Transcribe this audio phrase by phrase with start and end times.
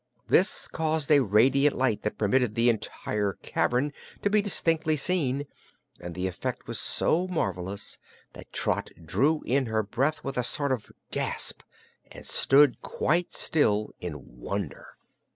[0.29, 3.93] This caused a radiant light that permitted the entire cavern
[4.23, 5.45] to be distinctly seen,
[5.99, 7.99] and the effect was so marvelous
[8.33, 11.61] that Trot drew in her breath with a sort of a gasp,
[12.11, 14.87] and stood quite still in wonder.